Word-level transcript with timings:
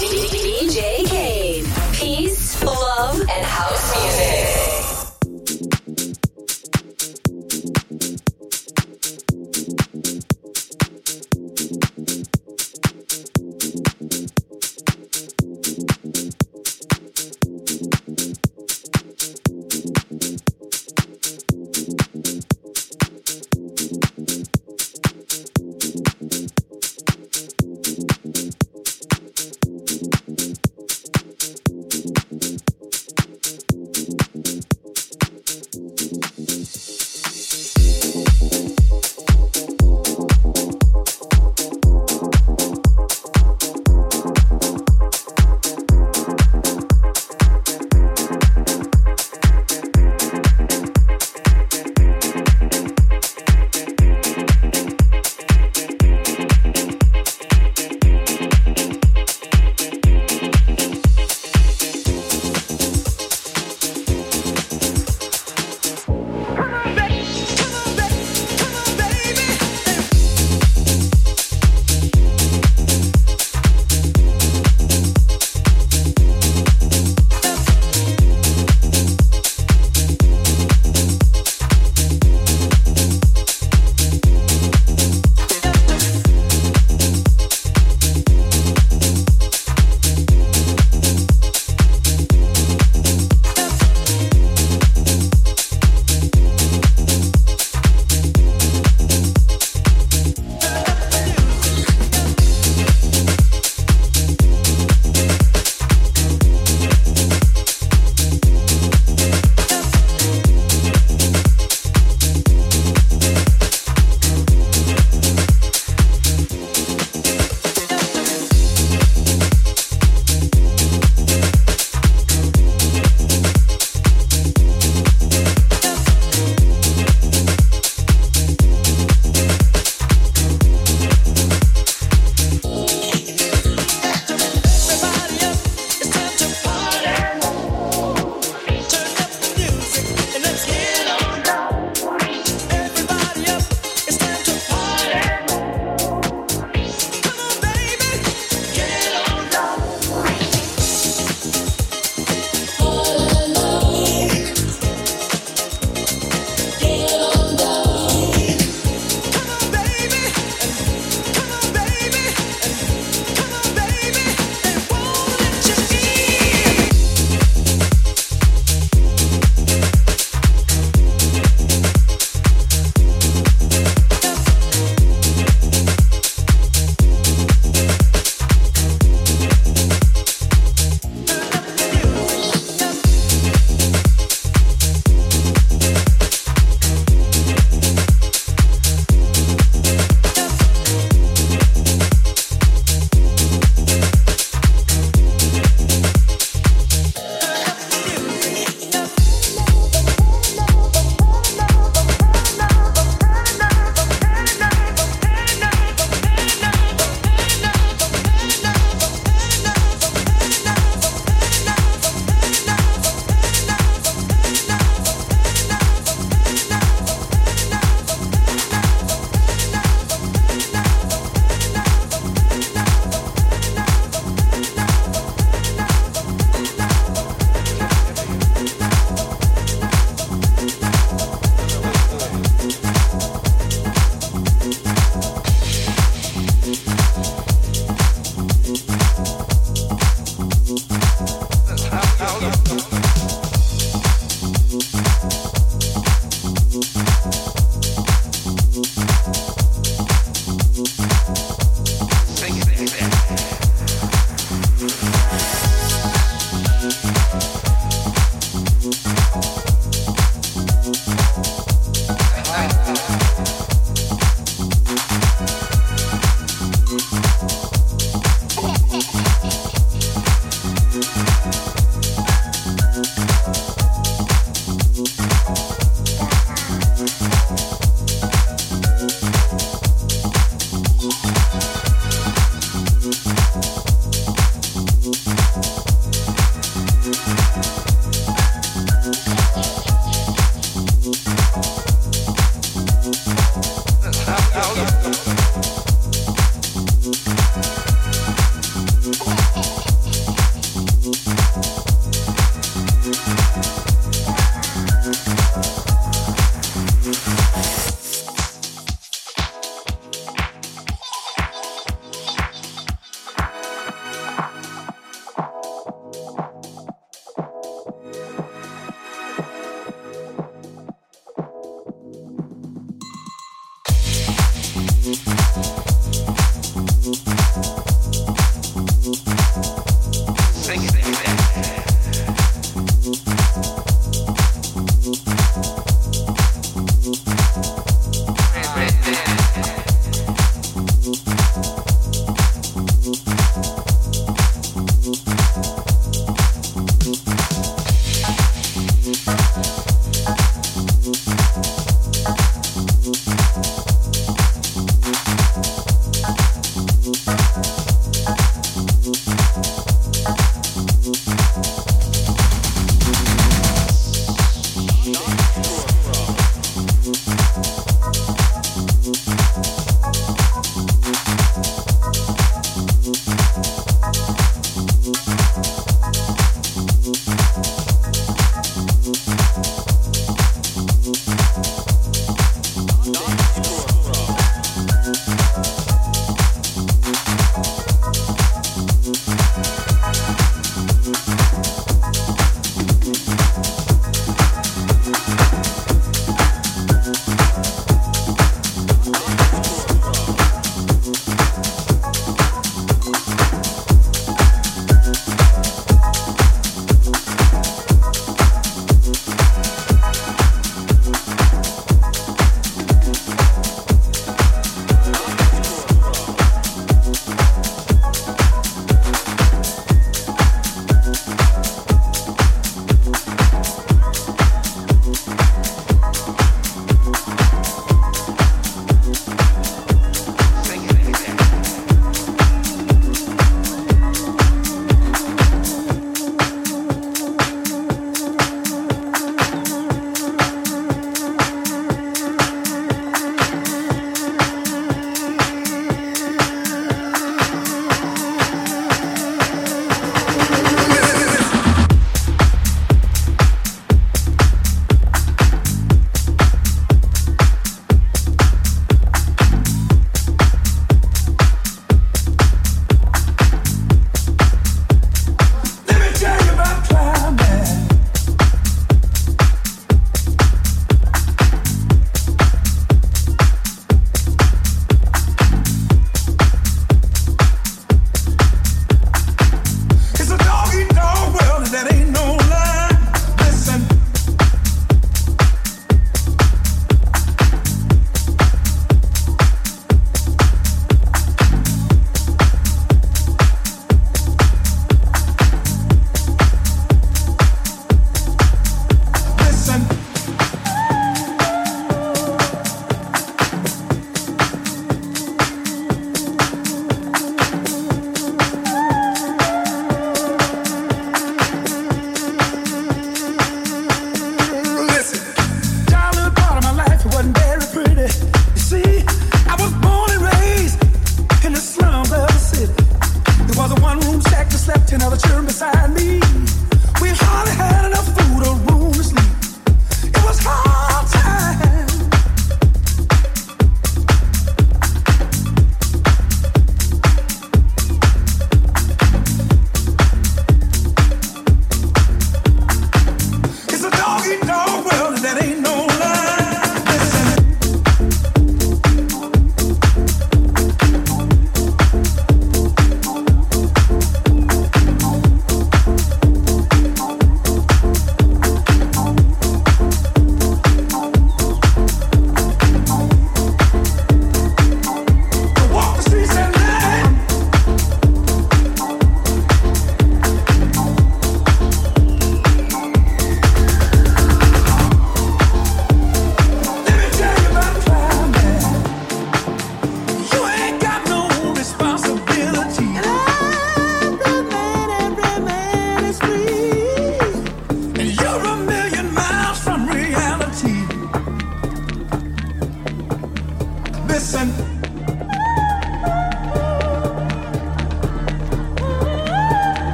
DJ 0.00 1.04
Kaid. 1.10 1.66
Peace, 1.92 2.62
love, 2.64 3.20
and 3.20 3.44
house 3.44 4.02
music. 4.02 4.39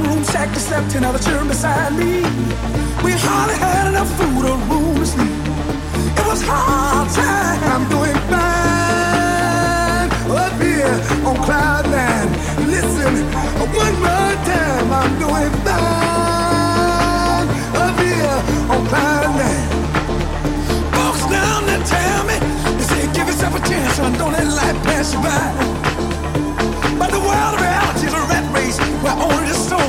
One-room 0.00 0.24
shack 0.24 0.48
that 0.48 0.60
slept 0.60 0.94
in 0.94 1.04
other 1.04 1.18
children 1.18 1.48
beside 1.48 1.92
me. 1.92 2.24
We 3.04 3.12
hardly 3.20 3.56
had 3.60 3.88
enough 3.92 4.08
food 4.16 4.44
or 4.48 4.56
room 4.64 4.96
to 4.96 5.04
sleep. 5.04 5.28
It 6.16 6.24
was 6.24 6.40
hard 6.40 7.08
time. 7.12 7.60
I'm 7.68 7.84
doing 7.92 8.16
fine 8.32 10.08
up 10.32 10.56
here 10.56 10.96
on 11.28 11.36
cloud 11.44 11.84
nine. 11.92 12.32
Listen, 12.64 13.28
one 13.60 13.96
more 14.00 14.36
time. 14.48 14.88
I'm 14.88 15.12
doing 15.20 15.52
fine 15.68 17.44
up 17.76 18.00
here 18.00 18.40
on 18.72 18.80
cloud 18.88 19.36
nine. 19.36 19.68
Folks 20.96 21.28
down 21.28 21.68
there 21.68 21.84
tell 21.84 22.24
me, 22.24 22.40
they 22.78 22.86
say 22.88 23.04
give 23.12 23.28
yourself 23.28 23.52
a 23.52 23.60
chance, 23.68 24.00
son. 24.00 24.16
Don't 24.16 24.32
let 24.32 24.48
life 24.48 24.80
pass 24.80 25.12
you 25.12 25.20
by. 25.20 25.44
But 26.96 27.10
the 27.12 27.20
world 27.20 27.52
of 27.52 27.60
reality 27.60 28.06
is 28.08 28.14
a 28.14 28.22
rat 28.32 28.48
race 28.56 28.78
where 29.04 29.12
only 29.12 29.44
the 29.48 29.54
strongest 29.54 29.79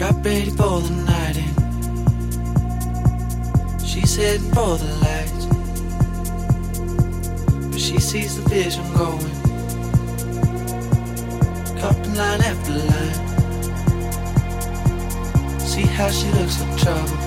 Got 0.00 0.24
ready 0.24 0.48
for 0.48 0.80
the 0.80 0.90
night 1.04 1.36
in. 1.36 1.52
She's 3.84 4.16
heading 4.16 4.50
for 4.52 4.78
the 4.78 4.86
lights. 5.04 5.44
But 7.70 7.78
she 7.78 7.98
sees 8.00 8.36
the 8.42 8.48
vision 8.48 8.84
going. 8.94 9.30
Cupping 11.78 12.14
line 12.14 12.40
after 12.40 12.72
line. 12.72 13.14
See 15.60 15.82
how 15.82 16.08
she 16.08 16.30
looks 16.30 16.60
in 16.62 16.76
trouble. 16.78 17.18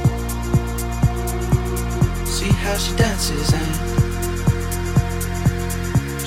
See 2.25 2.51
how 2.63 2.77
she 2.77 2.95
dances 2.95 3.53
and 3.53 3.75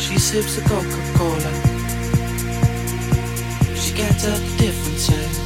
she 0.00 0.16
sips 0.16 0.54
the 0.54 0.62
Coca-Cola. 0.62 1.52
She 3.74 3.92
can't 3.94 4.20
tell 4.20 4.38
the 4.38 4.56
difference 4.58 5.08
yet. 5.10 5.45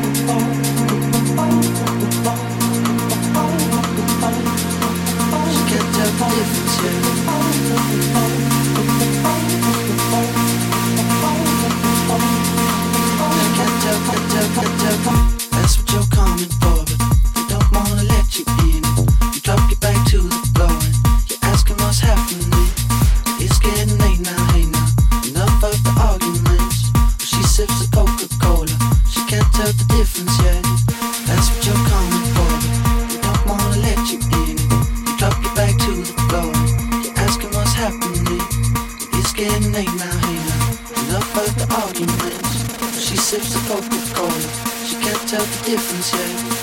Getting 39.41 39.71
late 39.71 39.87
now, 39.97 40.17
hey 40.19 40.35
now. 40.35 41.09
Enough 41.09 41.33
the 41.57 41.65
arguments. 41.81 43.01
She 43.01 43.17
sips 43.17 43.53
the 43.53 43.59
Coca-Cola. 43.67 44.39
She 44.85 44.95
can't 45.01 45.27
tell 45.27 45.43
the 45.43 45.65
difference 45.65 46.13
yet. 46.13 46.60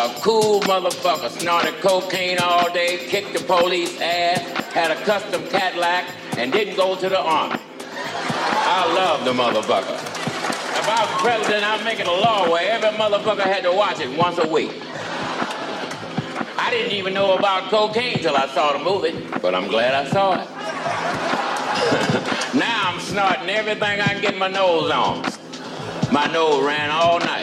A 0.00 0.14
cool 0.20 0.60
motherfucker 0.62 1.28
snorted 1.28 1.74
cocaine 1.82 2.38
all 2.38 2.72
day, 2.72 2.96
kicked 3.08 3.34
the 3.34 3.44
police 3.44 4.00
ass, 4.00 4.40
had 4.72 4.90
a 4.90 4.96
custom 5.04 5.46
Cadillac, 5.48 6.06
and 6.38 6.50
didn't 6.50 6.76
go 6.76 6.96
to 6.96 7.08
the 7.10 7.20
army. 7.20 7.60
I 7.92 8.92
love 8.94 9.26
the 9.26 9.32
motherfucker. 9.32 9.92
If 9.92 10.88
I 10.88 11.04
was 11.04 11.20
president, 11.20 11.64
I'd 11.64 11.84
make 11.84 12.00
it 12.00 12.06
a 12.06 12.12
law 12.12 12.50
where 12.50 12.70
every 12.70 12.88
motherfucker 12.90 13.42
had 13.42 13.62
to 13.64 13.72
watch 13.72 14.00
it 14.00 14.16
once 14.16 14.38
a 14.38 14.48
week. 14.48 14.72
I 16.56 16.70
didn't 16.70 16.92
even 16.92 17.12
know 17.12 17.36
about 17.36 17.70
cocaine 17.70 18.20
till 18.20 18.36
I 18.36 18.46
saw 18.48 18.72
the 18.72 18.78
movie, 18.82 19.26
but 19.42 19.54
I'm 19.54 19.68
glad 19.68 19.94
I 19.94 20.08
saw 20.10 20.40
it. 20.40 20.48
now 22.58 22.90
I'm 22.90 23.00
snorting 23.00 23.50
everything 23.50 24.00
I 24.00 24.06
can 24.06 24.22
get 24.22 24.38
my 24.38 24.48
nose 24.48 24.90
on. 24.90 25.22
My 26.10 26.26
nose 26.26 26.64
ran 26.64 26.90
all 26.90 27.18
night. 27.18 27.39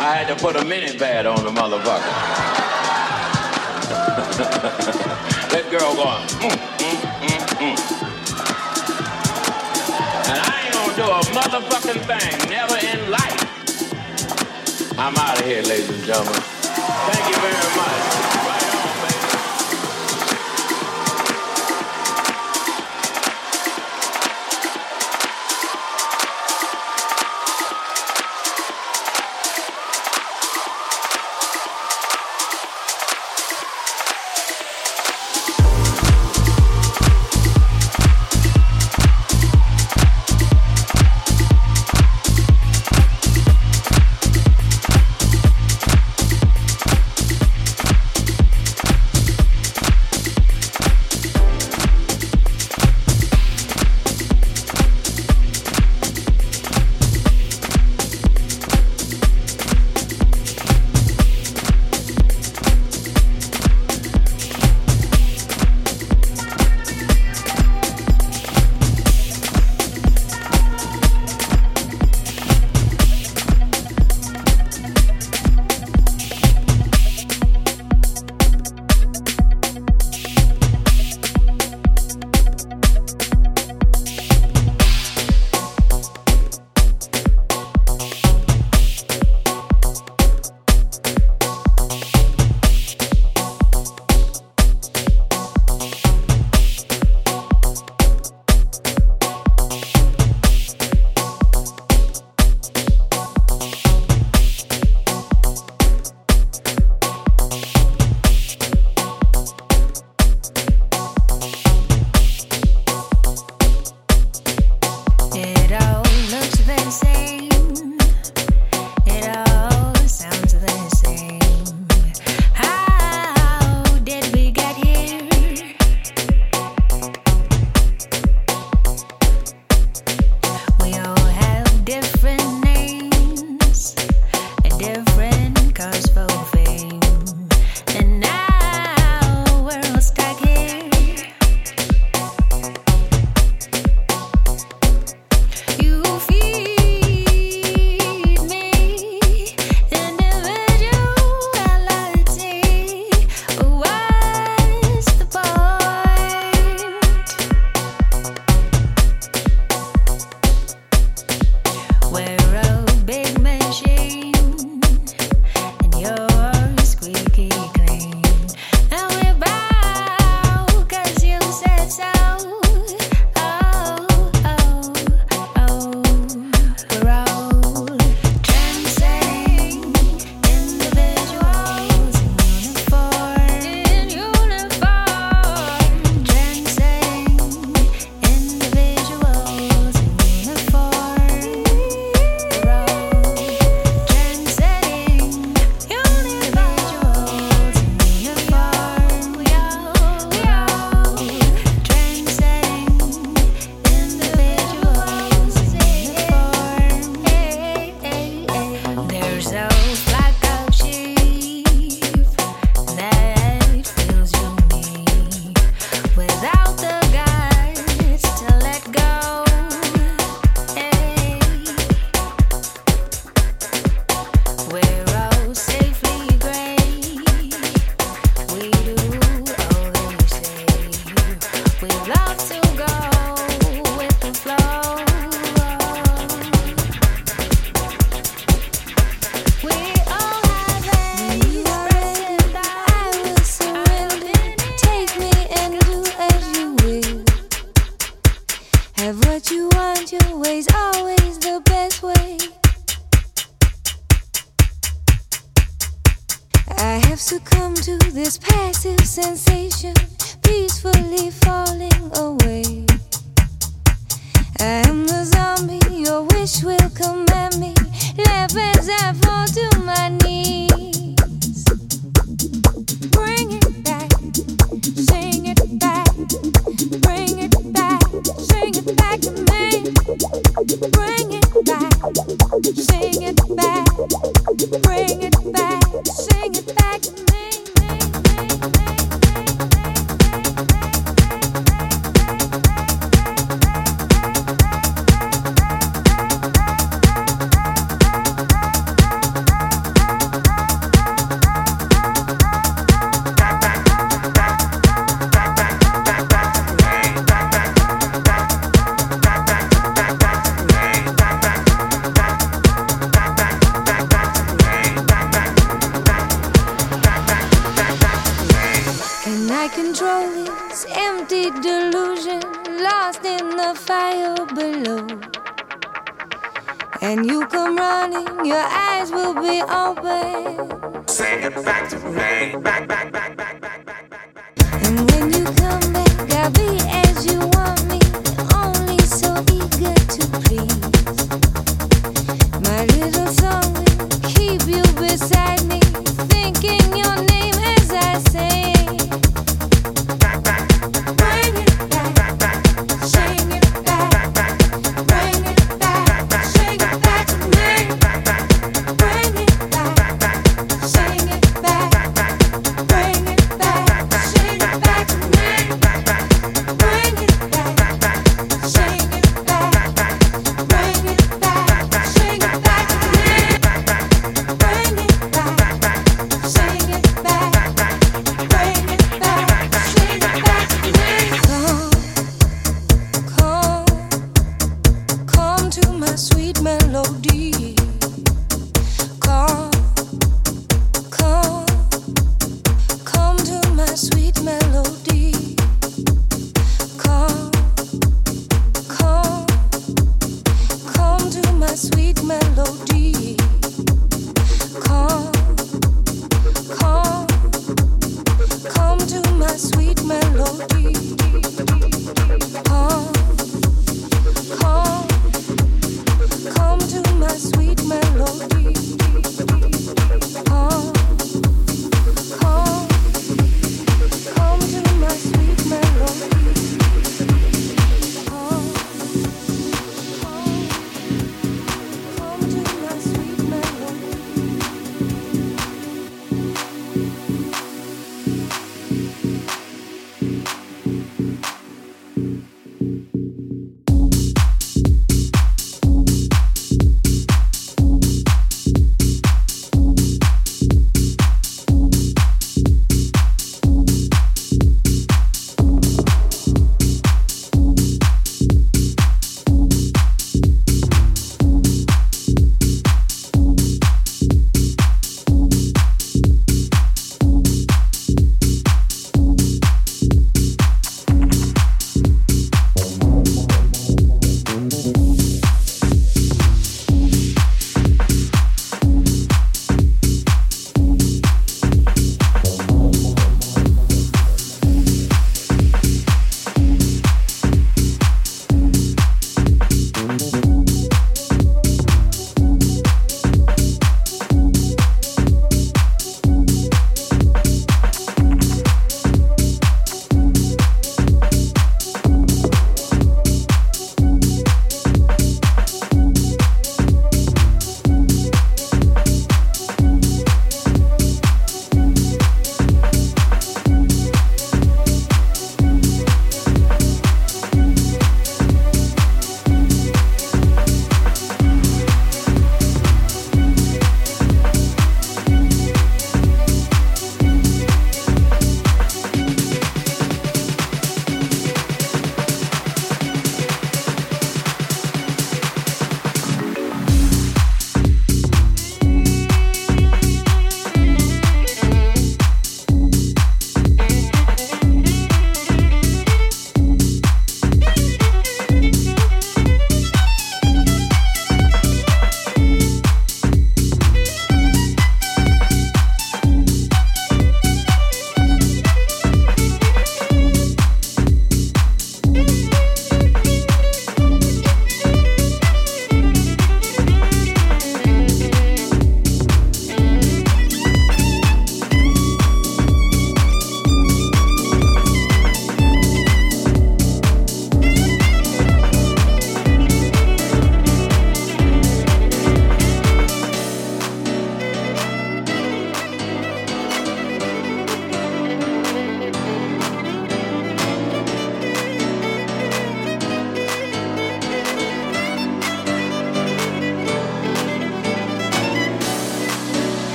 I 0.00 0.16
had 0.16 0.28
to 0.28 0.36
put 0.42 0.56
a 0.56 0.64
mini 0.64 0.96
pad 0.96 1.26
on 1.26 1.44
the 1.44 1.50
motherfucker. 1.50 2.00
that 5.52 5.68
girl 5.70 5.94
going, 5.94 6.24
mm, 6.40 6.56
mm, 6.80 7.00
mm, 7.20 7.44
mm. 7.60 7.76
And 10.24 10.40
I 10.40 10.64
ain't 10.64 10.72
gonna 10.72 10.96
do 10.96 11.04
a 11.04 11.20
motherfucking 11.36 12.00
thing, 12.08 12.48
never 12.48 12.78
in 12.78 13.10
life. 13.10 13.44
I'm 14.98 15.14
out 15.16 15.38
of 15.38 15.44
here, 15.44 15.62
ladies 15.64 15.90
and 15.90 16.02
gentlemen. 16.02 16.32
Thank 16.32 17.28
you 17.28 17.36
very 17.42 17.76
much. 17.76 18.69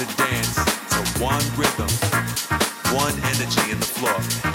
to 0.00 0.16
dance 0.16 0.54
to 0.54 1.22
one 1.22 1.44
rhythm, 1.58 1.86
one 2.96 3.12
energy 3.24 3.70
in 3.70 3.78
the 3.78 3.84
floor. 3.84 4.49